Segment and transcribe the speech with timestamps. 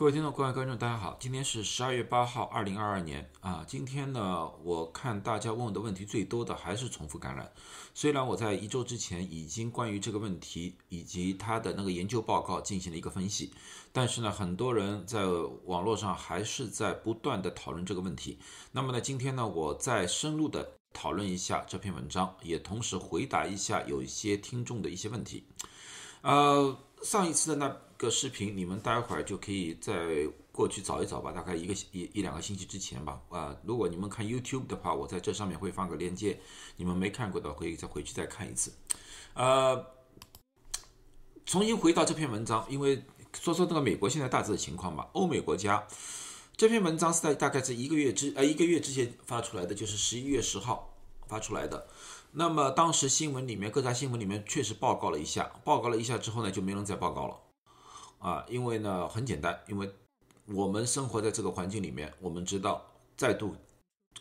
[0.00, 3.62] 各位听众、各位观众，大家好，今天是十二月八号，二零二二年啊。
[3.68, 7.52] 今天呢，我看大家问我的问题最多的还是重复感染。
[7.92, 13.52] 虽然我在一周之前已经关于这个问题以及他的那个研究报告进行了一个分析，
[13.92, 15.26] 但是呢，很多人在
[15.66, 18.38] 网络上还是在不断的讨论这个问题。
[18.72, 25.44] 那么呢，今天呢，我再深入的讨论一下这篇文章，也同时回答一下有一些听众的一些问题。
[26.22, 27.76] 呃，上一次的那。
[28.00, 33.20] 个视频，你们待会儿就可以再过去找一找吧，大概一个一一两个星期之前吧。
[33.28, 36.40] 啊，如果你们看 YouTube 的话，我在这上面会放个链接，
[36.76, 38.72] 你们没看过的可以再回去再看一次。
[39.34, 39.84] 呃，
[41.44, 43.04] 重新回到这篇文章，因为
[43.38, 45.10] 说说那个美国现在大致的情况吧。
[45.12, 45.86] 欧美国家
[46.56, 50.94] 这篇文章是在大概是一个月之呃一个月之前发出来的，就是十一月十号
[51.26, 51.86] 发出来的。
[52.32, 57.36] 那么当时新闻里面各大新闻里面确实报告了一下，报告了一下之后呢，就没人再报告了。
[58.20, 59.90] 啊，因为呢很简单，因为
[60.46, 62.86] 我们生活在这个环境里面，我们知道
[63.16, 63.56] 再度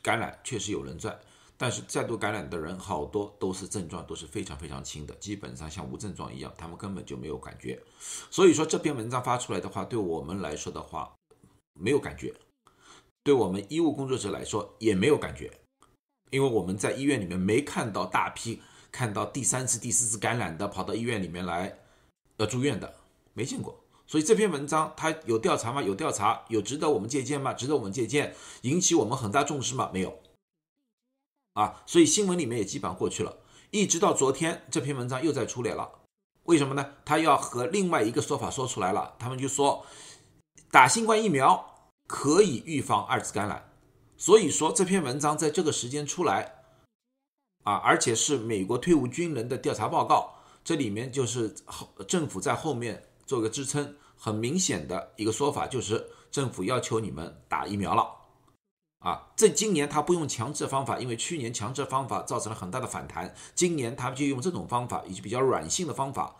[0.01, 1.19] 感染确实有人在，
[1.57, 7.77] 但是再度感染的人好多都是症状都是非常非常轻的，基本上像无症状一样，他们根本就没有感觉。
[8.31, 11.13] 所以说这篇文章发出来的话，对我们来说的话
[11.77, 12.33] 没有感觉，
[13.23, 15.51] 对我们医务工作者来说也没有感觉，
[16.29, 21.77] 因为我们在医院里面没看到大批看到第三次、第四次感染的跑到医院里面来
[22.37, 22.95] 要住院的，
[23.33, 23.77] 没见过。
[24.09, 25.83] 所以这篇文章它有调查吗？
[25.83, 27.53] 有调查，有值得我们借鉴吗？
[27.53, 29.91] 值得我们借鉴，引起我们很大重视吗？
[29.93, 30.17] 没有。
[31.53, 33.37] 啊，所以新闻里面也基本上过去了。
[33.69, 35.87] 一直到昨天，这篇文章又在出来了。
[36.45, 36.93] 为什么呢？
[37.05, 39.13] 他要和另外一个说法说出来了。
[39.19, 39.85] 他们就说，
[40.71, 43.71] 打新冠疫苗可以预防二次感染。
[44.17, 46.63] 所以说这篇文章在这个时间出来，
[47.63, 53.03] 啊，而且是美国退伍军人的调查报告，这里面就是后政府在后面。
[53.29, 58.09] 做个支撑，很明显的一个说法就是政府要求你们打疫苗了，
[59.01, 66.37] 啊，这今年他不用强制方法，因为去年强制方法造成了很大的反弹，今年他就用这种方法以及比较软性的方法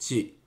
[0.00, 0.40] 去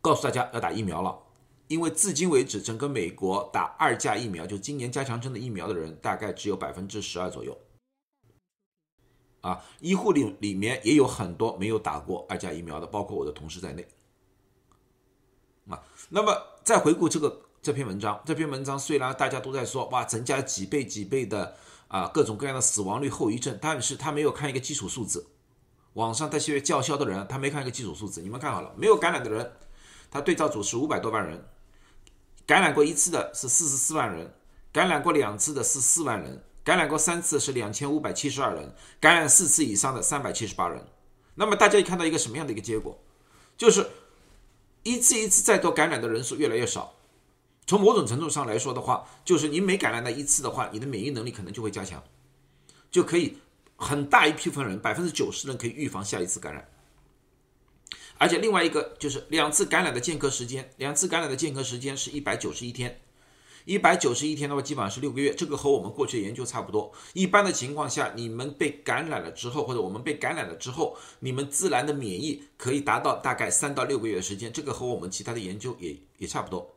[0.00, 1.18] 告诉大家要打疫苗了，
[1.66, 7.58] 因为至今为止整个美国打二价疫苗，就今年加强针的疫苗的人大概只有百分之十二左右，
[9.40, 13.84] 啊，医护里里面也有很多没有打过二价疫苗的，包括我的同事在内。
[15.68, 21.56] 啊，那么再回顾这个这篇文章，这篇文章虽然大家都在说哇增加几倍几倍的
[21.86, 25.26] 啊各种各样的死亡率后遗症，但是他没有看一个基础数字。
[25.94, 28.20] 网上这些叫嚣的人，他没看一个基础数字。
[28.22, 29.52] 你们看好了，没有感染的人，
[30.10, 31.44] 他对照组是五百多万人，
[32.46, 34.34] 感染过一次的是四十四万人，
[34.72, 40.84] 感染过两次的是四万人，感染过三次是两千五百七十二人，感染四次以上的三百七十八人。
[41.34, 42.98] 那么大家看到一个什么样的一个结果？
[43.56, 43.86] 就是。
[44.82, 46.94] 一次一次再多感染的人数越来越少，
[47.66, 52.02] 从某种程度上来说的话，就是你每感染那一次的话，你的免疫能力可能就会加强，
[52.90, 53.38] 就可以
[53.76, 56.68] 很大一部分人，百分之九十人可以预防下一次感染。
[58.18, 63.00] 而且另外一个就是两次感染的间隔时间，两次感染的间隔时间是一百九十一天。
[63.64, 66.92] 一百九十一天的话，基本上是六个月，这个和我们过去的研究差不多。
[67.12, 76.74] 一般的情况下，你们被感染了之后，或者我们被感染了之后，你们自然的免疫可以达到大概三到六个月的时间，这个和我们其他的研究也也差不多。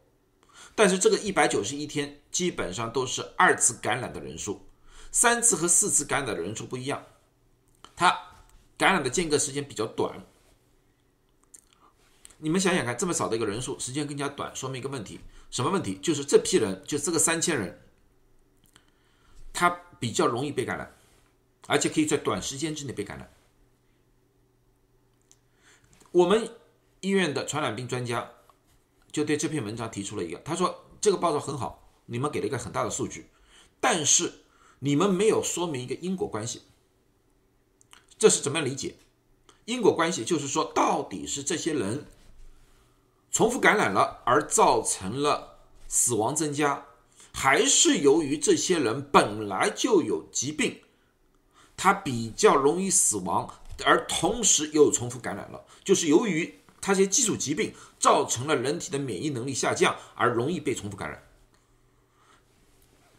[0.75, 4.61] 但是这个一百九十一天基本上都是二次感染的人数，
[5.11, 7.03] 三次和四次感染的人数不一样，
[7.95, 8.15] 它
[8.77, 10.23] 感染的间隔时间比较短。
[12.37, 15.21] 你们想想看，这么少的一个人数，时间更加短，说明一个问题。
[15.49, 15.97] 什么问题？
[15.99, 17.81] 就是这批人，就这个三千人，
[19.53, 19.69] 他
[19.99, 20.93] 比较容易被感染，
[21.67, 23.31] 而且可以在短时间之内被感染。
[26.11, 26.49] 我们
[26.99, 28.31] 医院的传染病专家
[29.11, 33.29] 就对这篇文章提出了一个，他说这个报道很好，你们给了一个很大的数据，
[33.79, 34.33] 但是
[34.79, 36.63] 你们没有说明一个因果关系。
[38.19, 38.97] 这是怎么样理解？
[39.63, 42.05] 因果关系就是说，到底是这些人。
[43.35, 45.57] 重复感染了而造成了
[45.89, 46.85] 死亡增加，
[47.33, 50.79] 还是由于这些人本来就有疾病，
[51.75, 61.21] 他比较容易死亡，而同时又重复感染了，就是由于他这些基础疾病造成了人体的免疫能力下降而容易被重复感染。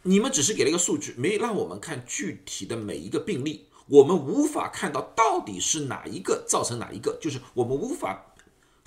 [0.01, 8.33] 你们只是给了一个数据，没让我们看具体的每一个病例，我们无法看到到底是哪一个造成哪一个，就是我们无法。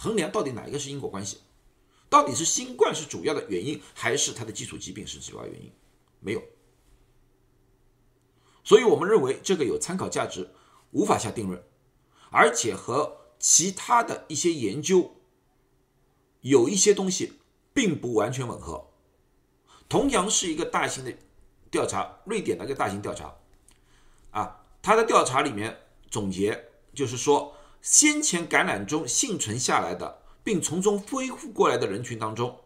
[0.01, 1.40] 衡量到底哪一个是因果关系，
[2.10, 5.69] 到底是新冠是主要的原因，还是它的基础疾病是主要原因？
[6.22, 6.42] 没有，
[8.63, 10.50] 所以我们认为这个有参考价值，
[10.92, 11.62] 无法下定论，
[12.31, 15.18] 而且和其他的一些研究
[16.40, 17.34] 有一些东西
[17.74, 18.90] 并不完全吻合，
[19.90, 21.13] 同样是一个大型的
[21.69, 23.36] 调查，瑞典的一个大型调查，
[24.31, 25.78] 啊，他的调查里面
[26.10, 32.60] 总结就是说，先前感染中幸存下来的，并从中恢复过来的人群当中，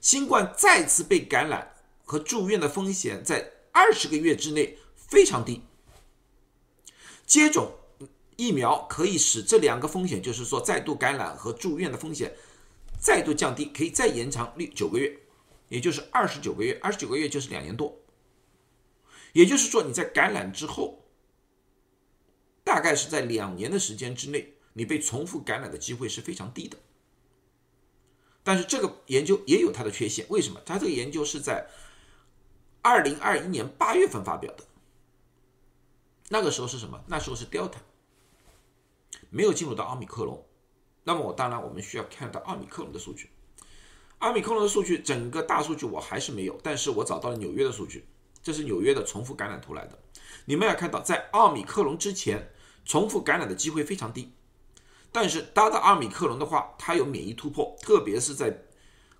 [0.00, 1.74] 新冠再次被感染
[2.04, 5.62] 和住院的风险在二十个月之内非常低。
[7.26, 7.72] 接种
[8.36, 12.34] 疫苗可以使这两个风险，就是说再度感染和住院的风险
[12.98, 15.16] 再度降低，可以再延长六九个月，
[15.68, 16.78] 也就是二十九个月。
[16.82, 17.96] 二十九个月就是两年多。
[19.32, 20.98] 也就是说，你在感染之后，
[22.70, 26.76] 大概是在两年的时间之内，你被重复感染的机会是非常低的。
[28.44, 30.60] 但是这个研究也有它的缺陷，为什么？
[30.64, 31.66] 它这个研究是在
[32.80, 34.62] 二零二一年八月份发表的。
[36.28, 37.02] 那个时候是什么？
[37.08, 37.78] 那时候是 Delta，
[39.30, 40.46] 没有进入到奥密克戎。
[41.02, 43.30] 那么我当然我们需要看到奥密克戎的数据。
[44.18, 48.06] 奥密克戎的数据整个大数据我还是没有，但是我找到了纽约的数据，
[48.44, 49.98] 这是纽约的重复感染图来的。
[50.44, 52.50] 你们要看到，在奥密克戎之前，
[52.90, 54.32] 重复感染的机会非常低。
[55.12, 58.64] 但是到了奥密克戎的话，它有免疫突破，特别是在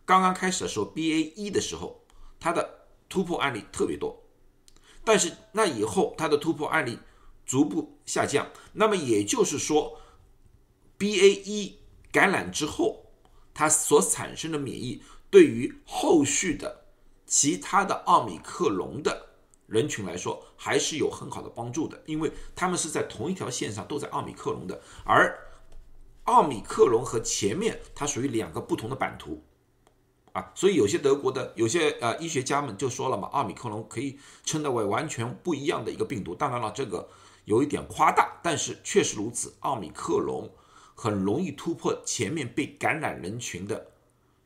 [0.04, 2.04] 刚刚开始的时候，BA 一的时候，
[2.40, 4.24] 它的突破案例特别多。
[5.04, 6.98] 但是那以后它的突破案例
[7.46, 10.00] 逐步下降，那么也就是说
[10.98, 11.78] ，B A 一
[12.10, 13.12] 感染之后，
[13.54, 15.00] 它所产生的免疫
[15.30, 16.86] 对于后续的
[17.24, 19.29] 其他的奥米克戎的
[19.70, 25.38] 人群来说还是有很好的帮助的，因为他们是在同一条线上都在奥米克戎的，而
[26.24, 29.42] 奥米克戎和前面它属于两个不同的版图。
[30.32, 36.36] 啊，所以有些德国的有些呃医学家们就说了嘛，奥密克戎可以称得为完全不一样的一个病毒。
[36.36, 37.08] 当然了，这个
[37.46, 39.52] 有一点夸大，但是确实如此。
[39.60, 40.48] 奥密克戎
[40.94, 43.90] 很容易突破前面被感染人群的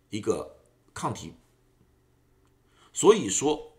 [0.08, 0.56] 一个
[0.94, 1.34] 抗体，
[2.94, 3.73] 所以说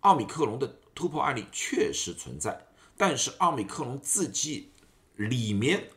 [0.00, 2.66] 奥密克戎的突破案例确实存在。
[2.96, 4.72] 但是奥密克戎自己
[5.16, 5.90] 里面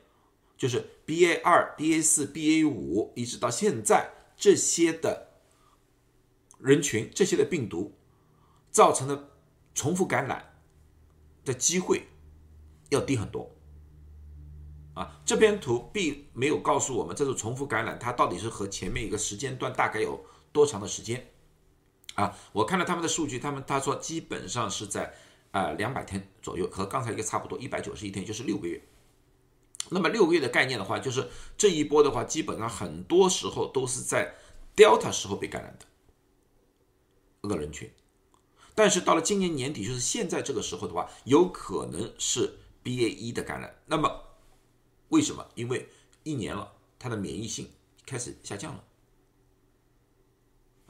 [0.57, 5.29] 就是 BA 二、BA 四、BA 五，一直到现在这些的。
[6.63, 7.97] 人群这些的病毒
[8.69, 9.31] 造成的
[9.73, 10.59] 重复感染
[11.43, 12.03] 的机会
[12.89, 13.49] 要低很多
[14.93, 15.19] 啊！
[15.25, 21.33] 这边图并没有告诉我们这种重复感染它到底是和前面一个时间段大概有多长的时间
[22.21, 22.37] 啊？
[22.53, 25.13] 我看了他们的数据，他们他说基本上是在
[25.51, 28.81] 啊两百天左右，和刚才一个差不多，一百九十一天就是六个月。
[29.89, 31.27] 那么六个月的概念的话，就是
[31.57, 34.33] 这一波的话，基本上很多时候都是在
[34.75, 35.85] Delta 时候被感染的。
[37.41, 37.91] 这个人群，
[38.75, 43.75] 但是到了今年年底，就是现在这个时候的话，有可能是 BA 一的感染。
[43.87, 44.23] 那么
[45.09, 45.45] 为什么？
[45.55, 45.89] 因为
[46.21, 47.67] 一年了，它的免疫性
[48.05, 48.83] 开始下降了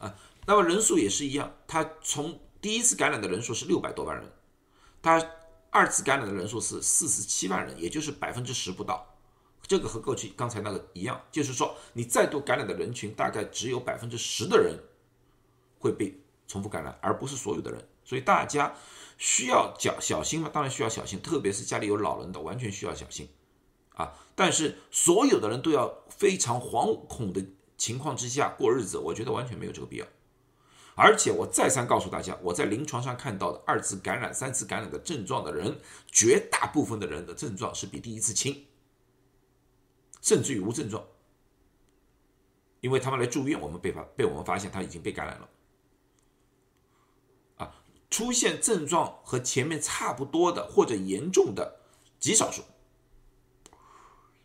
[0.01, 0.13] 啊。
[0.45, 4.29] 那么人数也是一样，它从第一次感染的人数是六百多万人，
[5.01, 5.25] 它
[5.69, 9.07] 二次感染的人数是四十七万人，也就是百分之十不到。
[9.65, 14.77] 这个和过去刚才那个一样，就是说你再度感染的人群，大概只有百分之十的人
[15.79, 16.17] 会被。
[16.47, 18.75] 重复感染，而不是所有的人，所以大家
[19.17, 20.49] 需要小小心嘛？
[20.51, 23.29] 当然需要小心，特别是家里有老人的，完全需要小心
[23.93, 24.11] 啊！
[24.35, 27.41] 但是所有的人都要非常惶恐的
[27.81, 30.05] 情况之下过日子，我觉得完全没有这个必要。
[30.93, 35.79] 而且我再三告诉大家，我在临床上看到的二次感染、三次感染的症状的人，
[36.11, 38.67] 绝大部分的人的症状是比第一次轻，
[40.21, 41.03] 甚至于无症状，
[42.81, 45.49] 因为他们来住院，我们被发被我们发现他已经被感染了。
[47.57, 47.75] 啊
[48.11, 51.79] 出现症状和前面差不多的或者严重的
[52.19, 52.61] 极少数，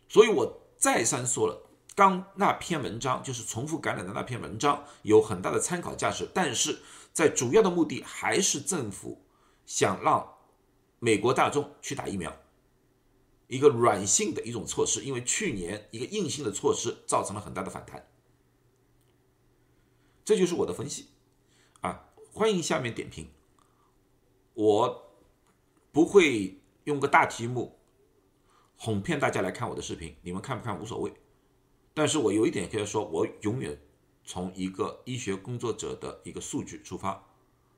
[0.09, 1.66] 所以我再三说了，
[1.97, 6.77] 刚那篇文章就是重复感染的那篇文章有很大的参考价值，但是
[7.11, 9.25] 在主要的目的还是政府
[9.65, 10.35] 想让
[10.99, 12.37] 美国大众去打疫苗，
[13.47, 18.07] 一个软性的一种措施，因为去年一个硬性的措施造成了很大的反弹，
[20.23, 21.07] 这就是我的分析
[21.81, 23.27] 啊，欢迎下面点评。
[24.53, 25.17] 我
[25.91, 27.79] 不会用个大题目
[28.75, 31.11] 哄骗大家来看我的视频，你们看不看无所谓。
[31.97, 33.75] 但是我有一点可以说，我永远
[34.23, 37.27] 从一个医学工作者的一个数据出发，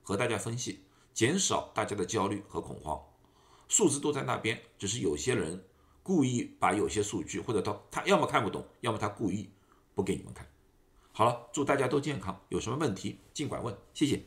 [0.03, 0.81] 和大家分析，
[1.13, 3.01] 减少大家的焦虑和恐慌。
[3.69, 5.63] 数字都在那边，只是有些人
[6.03, 9.49] 故意把有些数据，或者他他要么看不懂，要么他故意
[9.95, 10.45] 不给你们看。
[11.13, 14.21] 好了，祝大家都健康，有什么问题尽管问，谢谢。